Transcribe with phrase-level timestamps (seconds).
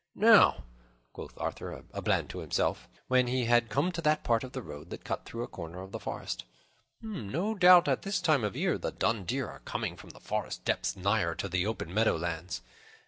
[0.15, 0.63] "Now,"
[1.13, 4.63] quoth Arthur a Bland to himself, when he had come to that part of the
[4.63, 6.43] road that cut through a corner of the forest,
[7.03, 10.65] "no doubt at this time of year the dun deer are coming from the forest
[10.65, 12.63] depths nigher to the open meadow lands.